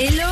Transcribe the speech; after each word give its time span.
Hello 0.00 0.28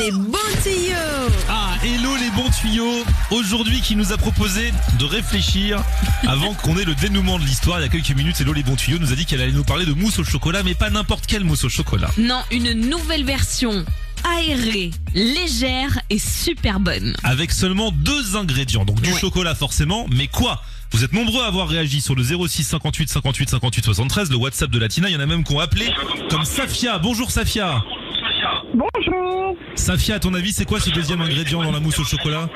les 0.00 0.10
bons 0.10 0.38
tuyaux 0.64 1.30
Ah, 1.48 1.74
hello 1.84 2.10
les 2.16 2.30
bons 2.30 2.50
tuyaux 2.50 3.04
Aujourd'hui 3.30 3.80
qui 3.80 3.94
nous 3.94 4.12
a 4.12 4.16
proposé 4.16 4.72
de 4.98 5.04
réfléchir 5.04 5.80
avant 6.26 6.54
qu'on 6.54 6.76
ait 6.76 6.84
le 6.84 6.94
dénouement 6.96 7.38
de 7.38 7.44
l'histoire. 7.44 7.78
Il 7.78 7.82
y 7.82 7.86
a 7.86 7.88
quelques 7.88 8.10
minutes, 8.16 8.40
hello 8.40 8.52
les 8.52 8.64
bons 8.64 8.74
tuyaux 8.74 8.98
nous 8.98 9.12
a 9.12 9.14
dit 9.16 9.26
qu'elle 9.26 9.40
allait 9.42 9.52
nous 9.52 9.62
parler 9.64 9.86
de 9.86 9.92
mousse 9.92 10.18
au 10.18 10.24
chocolat, 10.24 10.62
mais 10.64 10.74
pas 10.74 10.90
n'importe 10.90 11.26
quelle 11.26 11.44
mousse 11.44 11.62
au 11.64 11.68
chocolat. 11.68 12.10
Non, 12.18 12.40
une 12.50 12.72
nouvelle 12.72 13.24
version 13.24 13.84
aérée, 14.36 14.90
légère 15.14 16.00
et 16.10 16.18
super 16.18 16.80
bonne. 16.80 17.14
Avec 17.22 17.52
seulement 17.52 17.92
deux 17.92 18.36
ingrédients, 18.36 18.84
donc 18.84 19.00
du 19.00 19.12
Ouais. 19.12 19.20
chocolat 19.20 19.54
forcément, 19.54 20.06
mais 20.10 20.26
quoi? 20.26 20.62
Vous 20.92 21.04
êtes 21.04 21.12
nombreux 21.12 21.44
à 21.44 21.46
avoir 21.46 21.68
réagi 21.68 22.00
sur 22.00 22.16
le 22.16 22.24
06 22.24 22.64
58 22.64 23.08
58 23.08 23.50
58 23.50 23.84
73, 23.84 24.30
le 24.30 24.36
WhatsApp 24.36 24.70
de 24.70 24.78
Latina. 24.80 25.08
Il 25.08 25.12
y 25.12 25.16
en 25.16 25.20
a 25.20 25.26
même 25.26 25.44
qui 25.44 25.52
ont 25.54 25.60
appelé 25.60 25.88
comme 26.28 26.44
Safia. 26.44 26.98
Bonjour 26.98 27.30
Safia. 27.30 27.84
Safia, 29.74 30.16
à 30.16 30.18
ton 30.18 30.34
avis, 30.34 30.52
c'est 30.52 30.64
quoi 30.64 30.80
ce 30.80 30.90
deuxième 30.90 31.20
ingrédient 31.20 31.62
dans 31.62 31.72
la 31.72 31.80
mousse 31.80 31.98
au 31.98 32.04
chocolat 32.04 32.48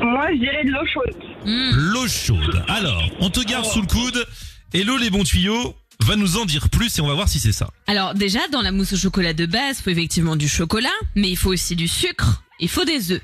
Moi, 0.00 0.26
je 0.32 0.38
dirais 0.38 0.64
de 0.64 0.70
l'eau 0.70 0.86
chaude. 0.92 1.22
Hmm. 1.44 1.70
L'eau 1.74 2.08
chaude. 2.08 2.64
Alors, 2.68 3.02
on 3.20 3.30
te 3.30 3.40
garde 3.40 3.64
sous 3.64 3.80
le 3.80 3.86
coude. 3.86 4.26
Hello 4.74 4.96
les 4.96 5.10
bons 5.10 5.24
tuyaux 5.24 5.74
va 6.04 6.16
nous 6.16 6.36
en 6.36 6.44
dire 6.44 6.68
plus 6.68 6.98
et 6.98 7.00
on 7.00 7.06
va 7.06 7.14
voir 7.14 7.28
si 7.28 7.38
c'est 7.38 7.52
ça. 7.52 7.70
Alors 7.86 8.14
déjà, 8.14 8.40
dans 8.52 8.62
la 8.62 8.72
mousse 8.72 8.92
au 8.92 8.96
chocolat 8.96 9.32
de 9.32 9.46
base, 9.46 9.78
il 9.78 9.82
faut 9.84 9.90
effectivement 9.90 10.36
du 10.36 10.48
chocolat, 10.48 10.90
mais 11.14 11.30
il 11.30 11.36
faut 11.36 11.50
aussi 11.52 11.74
du 11.76 11.88
sucre, 11.88 12.42
il 12.60 12.68
faut 12.68 12.84
des 12.84 13.12
œufs. 13.12 13.22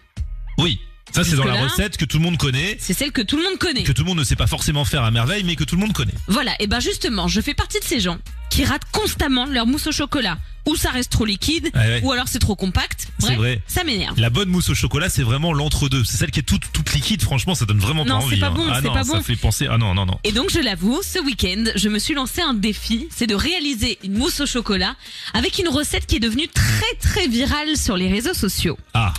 Oui, 0.59 0.79
ça 1.13 1.25
c'est 1.25 1.37
dans 1.37 1.45
la 1.45 1.63
recette 1.65 1.97
que 1.97 2.05
tout 2.05 2.19
le 2.19 2.23
monde 2.25 2.39
connaît, 2.39 2.77
C'est 2.79 2.95
celle 2.95 3.13
que 3.13 3.23
tout 3.23 3.37
le 3.37 3.43
monde 3.43 3.59
connaît. 3.59 3.83
que 3.83 3.93
tout 3.93 4.03
le 4.03 4.09
monde 4.09 4.19
ne 4.19 4.25
sait 4.25 4.37
pas 4.37 4.47
forcément 4.47 4.85
faire 4.85 5.03
à 5.05 5.11
merveille, 5.11 5.45
mais 5.45 5.57
que 5.57 5.65
tout 5.65 5.75
le 5.75 5.81
monde 5.83 5.93
connaît. 5.93 6.15
Voilà, 6.29 6.53
et 6.61 6.67
ben 6.67 6.81
justement, 6.81 7.29
je 7.29 7.41
fais 7.41 7.55
partie 7.55 7.79
de 7.81 7.85
ces 7.85 8.01
gens 8.01 8.19
qui 8.51 8.65
ratent 8.65 8.91
constamment 8.93 9.47
leur 9.47 9.67
mousse 9.67 9.87
au 9.89 9.93
chocolat. 9.93 10.39
Ou 10.65 10.77
ça 10.77 10.91
reste 10.91 11.11
trop 11.11 11.25
liquide, 11.25 11.71
Ouais, 11.75 11.81
ouais. 11.81 12.01
ou 12.05 12.13
alors 12.13 12.29
c'est 12.29 12.39
trop 12.39 12.55
compact. 12.55 13.09
C'est 13.19 13.27
Bref, 13.27 13.37
vrai. 13.39 13.63
Ça 13.67 13.83
m'énerve. 13.83 14.19
La 14.21 14.31
bonne 14.31 14.49
mousse 14.49 14.71
au 14.71 14.75
chocolat, 14.77 15.09
c'est 15.09 15.25
vraiment 15.25 15.53
l'entre-deux. 15.53 16.05
C'est 16.05 16.17
celle 16.19 16.31
qui 16.31 16.39
est 16.39 16.45
toute, 16.45 16.71
toute 16.73 16.93
liquide, 16.95 17.21
franchement, 17.23 17.57
ça 17.57 17.65
donne 17.65 17.79
vraiment 17.81 18.05
Non, 18.05 18.15
pas 18.17 18.21
c'est 18.21 18.27
envie. 18.27 18.41
pas 18.41 18.47
hein. 18.47 18.55
bon, 18.55 18.67
ah 18.71 18.79
c'est 18.81 18.87
non, 18.87 18.93
pas 18.95 19.03
ça 19.05 19.13
bon. 19.15 19.23
fait 19.23 19.35
penser. 19.37 19.67
Ah 19.69 19.77
non, 19.79 19.93
non, 19.95 20.07
non. 20.07 20.19
Et 20.23 20.31
donc 20.31 20.51
je 20.53 20.61
l'avoue, 20.61 21.01
ce 21.03 21.19
week-end, 21.19 21.65
je 21.75 21.89
me 21.89 21.99
suis 21.99 22.15
lancé 22.15 22.43
un 22.43 22.55
défi, 22.55 23.09
c'est 23.11 23.27
de 23.27 23.35
réaliser 23.35 23.99
une 24.05 24.17
mousse 24.17 24.41
au 24.41 24.47
chocolat 24.47 24.95
avec 25.35 25.59
une 25.59 25.69
recette 25.69 26.07
qui 26.07 26.17
est 26.17 26.21
devenue 26.21 26.47
très 26.49 26.95
très 27.01 27.27
virale 27.27 27.77
sur 27.77 27.97
les 27.97 28.09
réseaux 28.09 28.35
sociaux. 28.35 28.79
Ah, 28.95 29.13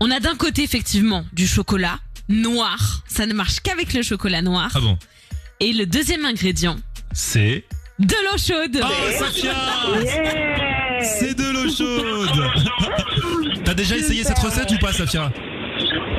On 0.00 0.10
a 0.10 0.18
d'un 0.18 0.34
côté 0.34 0.64
effectivement 0.64 1.24
du 1.32 1.46
chocolat 1.46 2.00
noir, 2.28 3.02
ça 3.06 3.24
ne 3.26 3.34
marche 3.34 3.60
qu'avec 3.60 3.92
le 3.94 4.02
chocolat 4.02 4.42
noir. 4.42 4.70
ah 4.74 4.80
bon. 4.80 4.98
Et 5.60 5.72
le 5.72 5.86
deuxième 5.86 6.24
ingrédient, 6.24 6.76
C'est. 7.12 7.64
de 8.00 8.14
l'eau 8.24 8.38
chaude. 8.38 8.80
Oh, 8.82 9.18
Safia 9.18 9.52
Yeah. 10.04 10.67
C'est 11.02 11.34
de 11.34 11.52
l'eau 11.52 11.68
chaude. 11.68 13.60
T'as 13.64 13.74
déjà 13.74 13.96
essayé 13.96 14.24
cette 14.24 14.38
recette 14.38 14.70
ou 14.72 14.78
pas, 14.78 14.92
Safia? 14.92 15.30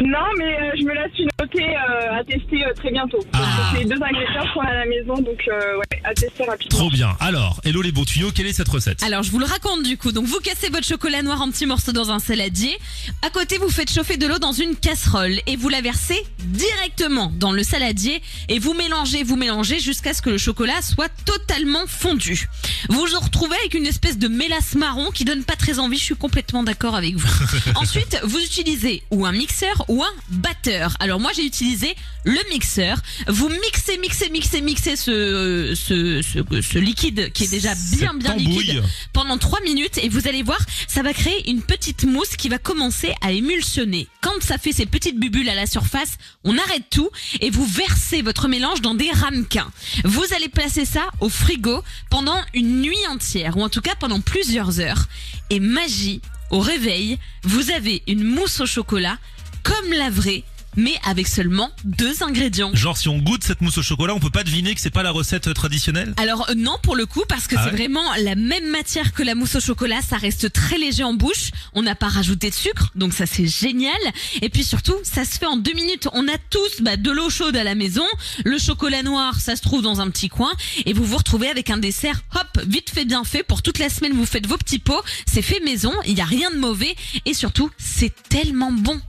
Non, 0.05 0.25
mais 0.37 0.55
euh, 0.55 0.71
je 0.79 0.83
me 0.85 0.93
la 0.93 1.09
suis 1.09 1.27
notée 1.39 1.63
euh, 1.63 2.19
à 2.19 2.23
tester 2.23 2.65
euh, 2.65 2.73
très 2.73 2.91
bientôt. 2.91 3.19
Ah. 3.33 3.37
Donc, 3.37 3.47
C'est 3.71 3.79
les 3.79 3.85
deux 3.85 4.01
ingrédients 4.03 4.53
qu'on 4.53 4.61
a 4.61 4.69
à 4.69 4.73
la 4.73 4.85
maison, 4.85 5.15
donc 5.15 5.41
euh, 5.47 5.77
ouais, 5.77 6.01
à 6.03 6.13
tester 6.13 6.43
rapidement. 6.43 6.77
Trop 6.77 6.89
bien. 6.89 7.15
Alors, 7.19 7.59
hello 7.63 7.81
les 7.81 7.91
bons 7.91 8.05
tuyaux, 8.05 8.31
quelle 8.33 8.47
est 8.47 8.53
cette 8.53 8.67
recette? 8.67 9.01
Alors 9.03 9.23
je 9.23 9.31
vous 9.31 9.39
le 9.39 9.45
raconte 9.45 9.83
du 9.83 9.97
coup. 9.97 10.11
Donc 10.11 10.25
vous 10.25 10.39
cassez 10.39 10.69
votre 10.69 10.85
chocolat 10.85 11.21
noir 11.21 11.41
en 11.41 11.49
petits 11.49 11.65
morceaux 11.65 11.91
dans 11.91 12.11
un 12.11 12.19
saladier. 12.19 12.77
À 13.21 13.29
côté 13.29 13.57
vous 13.57 13.69
faites 13.69 13.91
chauffer 13.91 14.17
de 14.17 14.27
l'eau 14.27 14.39
dans 14.39 14.51
une 14.51 14.75
casserole 14.75 15.39
et 15.47 15.55
vous 15.55 15.69
la 15.69 15.81
versez 15.81 16.21
directement 16.39 17.31
dans 17.37 17.51
le 17.51 17.63
saladier 17.63 18.21
et 18.49 18.59
vous 18.59 18.73
mélangez, 18.73 19.23
vous 19.23 19.35
mélangez 19.35 19.79
jusqu'à 19.79 20.13
ce 20.13 20.21
que 20.21 20.29
le 20.29 20.37
chocolat 20.37 20.81
soit 20.81 21.09
totalement 21.25 21.85
fondu. 21.87 22.49
Vous 22.89 23.05
vous 23.05 23.19
retrouvez 23.19 23.55
avec 23.57 23.73
une 23.73 23.85
espèce 23.85 24.17
de 24.17 24.27
mélasse 24.27 24.75
marron 24.75 25.11
qui 25.11 25.25
donne 25.25 25.43
pas 25.43 25.55
très 25.55 25.79
envie. 25.79 25.97
Je 25.97 26.03
suis 26.03 26.15
complètement 26.15 26.63
d'accord 26.63 26.95
avec 26.95 27.15
vous. 27.15 27.29
Ensuite 27.75 28.19
vous 28.23 28.39
utilisez 28.39 29.03
ou 29.11 29.25
un 29.25 29.31
mixeur 29.31 29.85
ou 29.87 30.03
un 30.03 30.13
batteur. 30.29 30.95
Alors 30.99 31.19
moi 31.19 31.28
j'ai 31.33 31.45
utilisé 31.45 31.95
le 32.23 32.39
mixeur. 32.51 32.97
Vous 33.27 33.49
mixez, 33.49 33.97
mixez, 33.97 34.29
mixez, 34.29 34.61
mixez 34.61 34.95
ce, 34.95 35.73
ce, 35.75 36.21
ce, 36.21 36.61
ce 36.61 36.77
liquide 36.77 37.31
qui 37.33 37.45
est 37.45 37.51
déjà 37.51 37.73
bien 37.97 38.13
bien 38.13 38.35
liquide 38.35 38.83
pendant 39.13 39.37
3 39.37 39.61
minutes 39.61 39.97
et 40.01 40.09
vous 40.09 40.27
allez 40.27 40.43
voir, 40.43 40.59
ça 40.87 41.01
va 41.01 41.13
créer 41.13 41.49
une 41.49 41.61
petite 41.61 42.03
mousse 42.03 42.35
qui 42.35 42.49
va 42.49 42.57
commencer 42.57 43.13
à 43.21 43.31
émulsionner. 43.31 44.07
Quand 44.21 44.41
ça 44.41 44.57
fait 44.57 44.73
ces 44.73 44.85
petites 44.85 45.19
bulles 45.19 45.49
à 45.49 45.55
la 45.55 45.65
surface, 45.65 46.17
on 46.43 46.57
arrête 46.57 46.83
tout 46.89 47.09
et 47.41 47.49
vous 47.49 47.65
versez 47.65 48.21
votre 48.21 48.47
mélange 48.47 48.81
dans 48.81 48.93
des 48.95 49.11
ramequins. 49.11 49.71
Vous 50.03 50.25
allez 50.35 50.49
placer 50.49 50.85
ça 50.85 51.07
au 51.19 51.29
frigo 51.29 51.83
pendant 52.09 52.39
une 52.53 52.81
nuit 52.81 53.07
entière 53.09 53.57
ou 53.57 53.63
en 53.63 53.69
tout 53.69 53.81
cas 53.81 53.95
pendant 53.99 54.21
plusieurs 54.21 54.79
heures. 54.79 55.05
Et 55.49 55.59
magie, 55.59 56.21
au 56.51 56.59
réveil, 56.59 57.17
vous 57.43 57.71
avez 57.71 58.03
une 58.07 58.23
mousse 58.23 58.59
au 58.59 58.65
chocolat 58.65 59.17
comme 59.63 59.91
la 59.93 60.09
vraie 60.09 60.43
mais 60.75 60.93
avec 61.05 61.27
seulement 61.27 61.71
deux 61.83 62.23
ingrédients. 62.23 62.71
Genre, 62.73 62.97
si 62.97 63.09
on 63.09 63.17
goûte 63.17 63.43
cette 63.43 63.61
mousse 63.61 63.77
au 63.77 63.83
chocolat, 63.83 64.13
on 64.15 64.19
peut 64.19 64.29
pas 64.29 64.43
deviner 64.43 64.75
que 64.75 64.81
c'est 64.81 64.89
pas 64.89 65.03
la 65.03 65.11
recette 65.11 65.47
euh, 65.47 65.53
traditionnelle? 65.53 66.13
Alors 66.17 66.49
euh, 66.49 66.53
non 66.55 66.77
pour 66.81 66.95
le 66.95 67.05
coup 67.05 67.23
parce 67.27 67.47
que 67.47 67.55
Ah 67.57 67.63
c'est 67.63 67.71
ouais 67.71 67.77
vraiment 67.77 68.03
la 68.21 68.35
même 68.35 68.69
matière 68.69 69.13
que 69.13 69.23
la 69.23 69.35
mousse 69.35 69.55
au 69.55 69.59
chocolat, 69.59 70.01
ça 70.01 70.17
reste 70.17 70.51
très 70.51 70.77
léger 70.77 71.03
en 71.03 71.13
bouche, 71.13 71.51
on 71.73 71.81
n'a 71.81 71.95
pas 71.95 72.07
rajouté 72.07 72.49
de 72.49 72.55
sucre, 72.55 72.91
donc 72.95 73.13
ça 73.13 73.25
c'est 73.25 73.47
génial. 73.47 73.93
Et 74.41 74.49
puis 74.49 74.63
surtout, 74.63 74.95
ça 75.03 75.25
se 75.25 75.37
fait 75.37 75.45
en 75.45 75.57
deux 75.57 75.73
minutes. 75.73 76.07
On 76.13 76.27
a 76.27 76.37
tous 76.49 76.81
bah, 76.81 76.97
de 76.97 77.11
l'eau 77.11 77.29
chaude 77.29 77.55
à 77.55 77.63
la 77.63 77.75
maison, 77.75 78.05
le 78.45 78.57
chocolat 78.57 79.03
noir, 79.03 79.39
ça 79.39 79.55
se 79.55 79.61
trouve 79.61 79.81
dans 79.81 80.01
un 80.01 80.09
petit 80.09 80.29
coin, 80.29 80.51
et 80.85 80.93
vous 80.93 81.03
vous 81.03 81.17
retrouvez 81.17 81.49
avec 81.49 81.69
un 81.69 81.77
dessert, 81.77 82.21
hop, 82.35 82.63
vite 82.65 82.89
fait 82.89 83.05
bien 83.05 83.23
fait. 83.23 83.43
Pour 83.43 83.61
toute 83.61 83.79
la 83.79 83.89
semaine, 83.89 84.13
vous 84.13 84.25
faites 84.25 84.47
vos 84.47 84.57
petits 84.57 84.79
pots, 84.79 85.01
c'est 85.25 85.41
fait 85.41 85.59
maison, 85.61 85.93
il 86.05 86.17
y 86.17 86.21
a 86.21 86.25
rien 86.25 86.51
de 86.51 86.57
mauvais, 86.57 86.95
et 87.25 87.33
surtout, 87.33 87.69
c'est 87.77 88.13
tellement 88.29 88.71
bon. 88.71 88.99